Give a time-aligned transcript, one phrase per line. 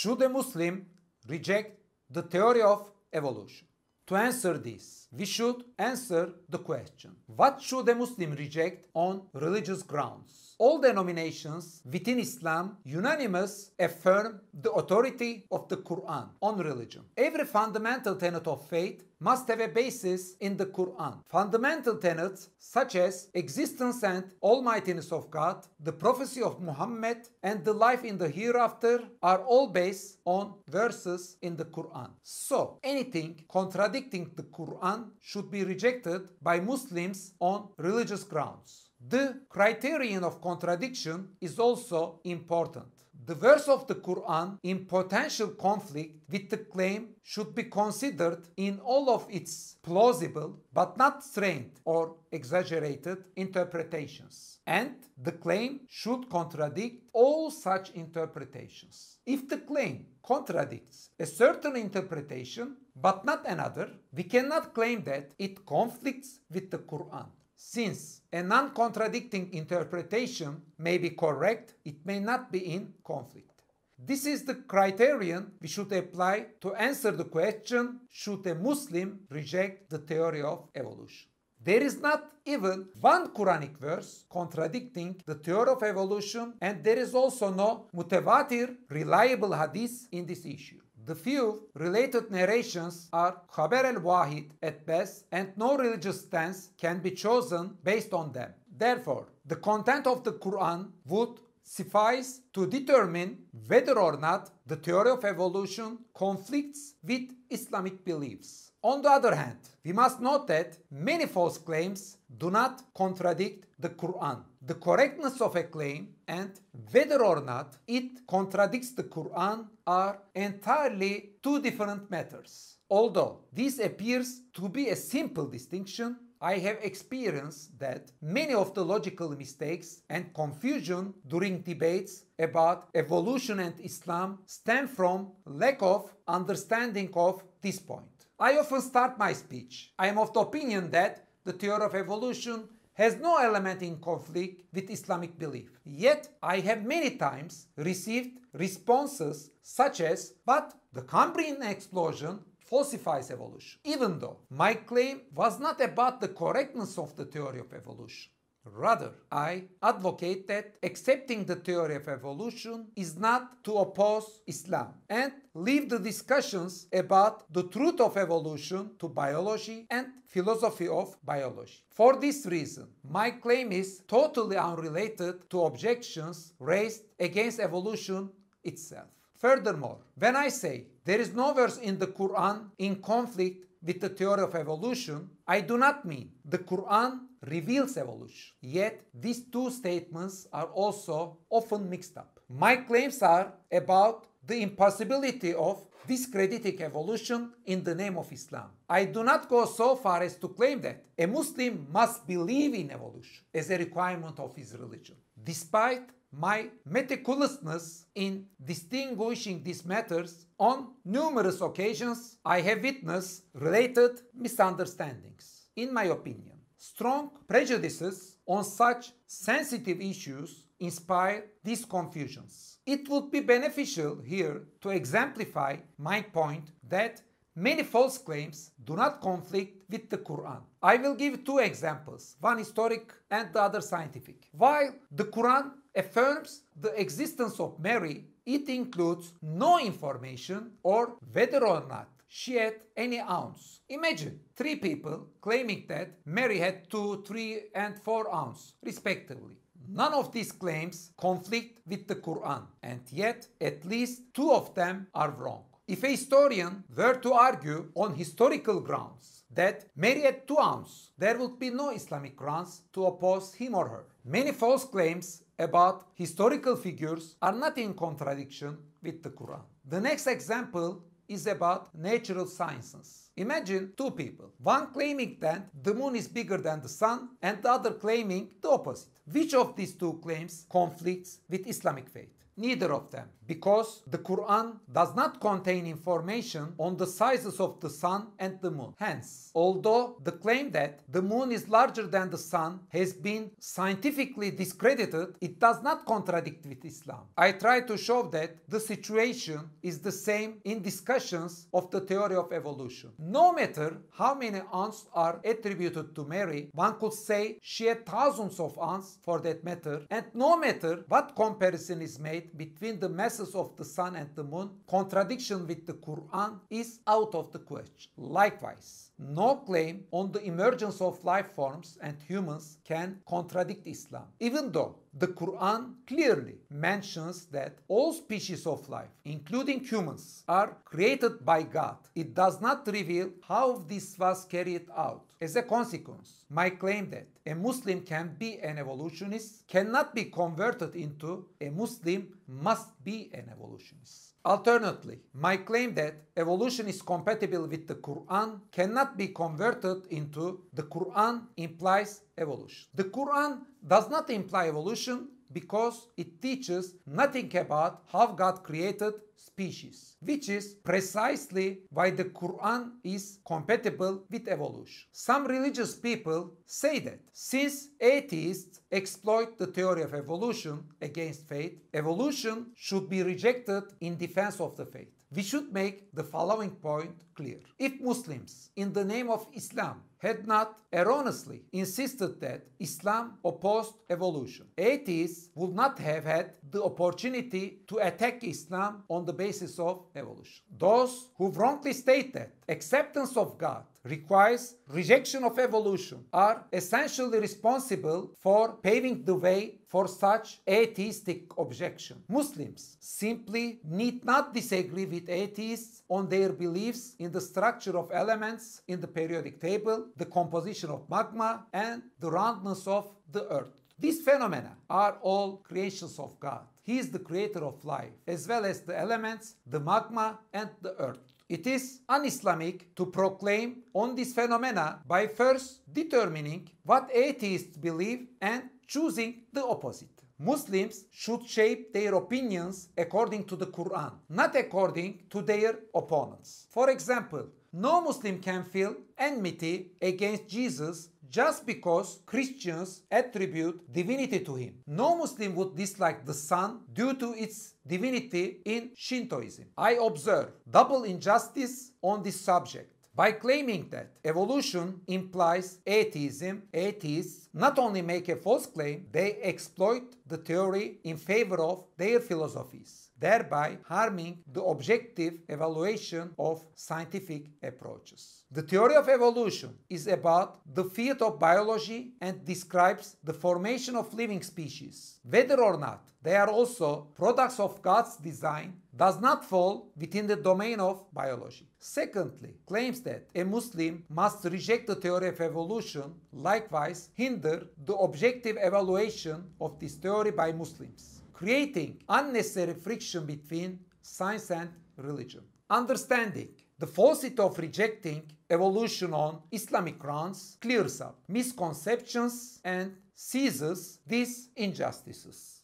[0.00, 0.86] Should a Muslim
[1.28, 3.66] reject the theory of evolution?
[4.10, 9.84] To answer this, we should answer the question What should a Muslim reject on religious
[9.84, 10.56] grounds?
[10.58, 17.04] All denominations within Islam unanimous affirm the authority of the Quran on religion.
[17.16, 21.18] Every fundamental tenet of faith must have a basis in the Quran.
[21.28, 27.72] Fundamental tenets such as existence and almightiness of God, the prophecy of Muhammad, and the
[27.72, 32.10] life in the hereafter are all based on verses in the Quran.
[32.22, 38.90] So, anything contradicting the Quran should be rejected by Muslims on religious grounds.
[39.08, 42.86] The criterion of contradiction is also important.
[43.26, 48.80] The verse of the Quran in potential conflict with the claim should be considered in
[48.80, 54.58] all of its plausible but not strained or exaggerated interpretations.
[54.66, 59.18] And the claim should contradict all such interpretations.
[59.26, 65.64] If the claim contradicts a certain interpretation but not another, we cannot claim that it
[65.64, 67.26] conflicts with the Quran.
[67.56, 73.50] Since a non contradicting interpretation may be correct, it may not be in conflict.
[73.98, 79.90] This is the criterion we should apply to answer the question should a Muslim reject
[79.90, 81.28] the theory of evolution?
[81.62, 87.14] There is not even one Quranic verse contradicting the theory of evolution, and there is
[87.14, 90.80] also no mutawatir, reliable hadith in this issue.
[91.10, 97.10] The few related narrations are Khabar al-Wahid at best and no religious stance can be
[97.10, 98.54] chosen based on them.
[98.78, 105.10] Therefore, the content of the Quran would suffice to determine whether or not the theory
[105.10, 108.69] of evolution conflicts with Islamic beliefs.
[108.82, 113.90] On the other hand, we must note that many false claims do not contradict the
[113.90, 114.42] Quran.
[114.62, 116.50] The correctness of a claim and
[116.90, 122.78] whether or not it contradicts the Quran are entirely two different matters.
[122.88, 128.82] Although this appears to be a simple distinction, I have experienced that many of the
[128.82, 137.10] logical mistakes and confusion during debates about evolution and Islam stem from lack of understanding
[137.12, 138.19] of this point.
[138.42, 139.92] I often start my speech.
[139.98, 144.64] I am of the opinion that the theory of evolution has no element in conflict
[144.72, 145.78] with Islamic belief.
[145.84, 153.78] Yet, I have many times received responses such as, but the Cambrian explosion falsifies evolution,
[153.84, 158.32] even though my claim was not about the correctness of the theory of evolution.
[158.64, 165.32] Rather, I advocate that accepting the theory of evolution is not to oppose Islam and
[165.54, 171.82] leave the discussions about the truth of evolution to biology and philosophy of biology.
[171.88, 178.30] For this reason, my claim is totally unrelated to objections raised against evolution
[178.62, 179.08] itself.
[179.36, 184.10] Furthermore, when I say there is no verse in the Quran in conflict with the
[184.10, 188.52] theory of evolution, I do not mean the Quran reveals evolution.
[188.60, 192.40] Yet, these two statements are also often mixed up.
[192.48, 198.70] My claims are about the impossibility of discrediting evolution in the name of Islam.
[198.88, 202.90] I do not go so far as to claim that a Muslim must believe in
[202.90, 205.16] evolution as a requirement of his religion.
[205.42, 215.68] Despite my meticulousness in distinguishing these matters, on numerous occasions I have witnessed related misunderstandings.
[215.76, 222.78] In my opinion, strong prejudices on such sensitive issues inspire these confusions.
[222.86, 227.20] It would be beneficial here to exemplify my point that
[227.54, 230.62] many false claims do not conflict with the Quran.
[230.82, 234.48] I will give two examples, one historic and the other scientific.
[234.52, 241.84] While the Quran affirms the existence of Mary, it includes no information or whether or
[241.86, 243.80] not she had any ounce.
[243.88, 249.56] Imagine three people claiming that Mary had 2, 3 and 4 ounce respectively.
[249.88, 255.08] None of these claims conflict with the Quran and yet at least two of them
[255.12, 255.64] are wrong.
[255.88, 261.36] If a historian were to argue on historical grounds that Mary had 2 ounce, there
[261.36, 264.04] would be no Islamic grounds to oppose him or her.
[264.24, 269.64] Many false claims about historical figures are not in contradiction with the Quran.
[269.84, 273.30] The next example is about natural sciences.
[273.36, 277.70] Imagine two people, one claiming that the moon is bigger than the sun and the
[277.70, 279.08] other claiming the opposite.
[279.30, 282.34] Which of these two claims conflicts with Islamic faith?
[282.56, 287.90] Neither of them, because the Quran does not contain information on the sizes of the
[287.90, 288.92] sun and the moon.
[288.96, 294.52] Hence, although the claim that the moon is larger than the sun has been scientifically
[294.52, 297.22] discredited, it does not contradict with Islam.
[297.36, 302.36] I try to show that the situation is the same in discussions of the theory
[302.36, 303.10] of evolution.
[303.18, 308.60] No matter how many aunts are attributed to Mary, one could say she had thousands
[308.60, 313.08] of aunts for that matter, and no matter what comparison is made between the
[313.40, 318.10] of the sun and the moon, contradiction with the Quran is out of the question.
[318.16, 324.70] Likewise, no claim on the emergence of life forms and humans can contradict Islam, even
[324.70, 331.64] though the Quran clearly mentions that all species of life, including humans, are created by
[331.64, 331.96] God.
[332.14, 335.24] It does not reveal how this was carried out.
[335.40, 340.94] As a consequence, my claim that a Muslim can be an evolutionist cannot be converted
[340.94, 344.29] into a Muslim must be an evolutionist.
[344.42, 350.84] Alternately, my claim that evolution is compatible with the Quran cannot be converted into the
[350.84, 352.88] Quran implies evolution.
[352.94, 360.16] The Quran does not imply evolution because it teaches nothing about how God created species,
[360.20, 365.08] which is precisely why the Quran is compatible with evolution.
[365.12, 372.66] Some religious people say that since atheists exploit the theory of evolution against faith, evolution
[372.76, 375.12] should be rejected in defense of the faith.
[375.32, 377.60] We should make the following point clear.
[377.78, 384.66] If Muslims, in the name of Islam, had not erroneously insisted that Islam opposed evolution.
[384.76, 390.64] Atheists would not have had the opportunity to attack Islam on the basis of evolution.
[390.76, 398.30] Those who wrongly state that acceptance of God requires rejection of evolution are essentially responsible
[398.38, 402.22] for paving the way for such atheistic objection.
[402.28, 408.82] Muslims simply need not disagree with atheists on their beliefs in the structure of elements
[408.88, 413.74] in the periodic table, the composition of magma, and the roundness of the earth.
[413.98, 416.62] These phenomena are all creations of God.
[416.82, 420.94] He is the creator of life, as well as the elements, the magma, and the
[420.98, 421.29] earth.
[421.50, 428.62] It is un-Islamic to proclaim on these phenomena by first determining what atheists believe and
[428.86, 430.22] choosing the opposite.
[430.38, 436.68] Muslims should shape their opinions according to the Quran, not according to their opponents.
[436.70, 444.56] For example, no Muslim can feel enmity against Jesus just because Christians attribute divinity to
[444.56, 444.74] him.
[444.86, 449.66] No Muslim would dislike the sun due to its divinity in Shintoism.
[449.78, 452.92] I observe double injustice on this subject.
[453.14, 460.14] By claiming that evolution implies atheism, atheists not only make a false claim, they exploit
[460.26, 468.44] the theory in favor of their philosophies thereby harming the objective evaluation of scientific approaches.
[468.50, 474.14] The theory of evolution is about the field of biology and describes the formation of
[474.14, 475.20] living species.
[475.22, 480.36] Whether or not they are also products of God's design does not fall within the
[480.36, 481.68] domain of biology.
[481.78, 488.56] Secondly, claims that a Muslim must reject the theory of evolution likewise hinder the objective
[488.60, 495.42] evaluation of this theory by Muslims creating unnecessary friction between science and religion.
[495.68, 496.48] Understanding
[496.78, 505.59] the falsity of rejecting evolution on Islamic grounds clears up misconceptions and seizes these injustices.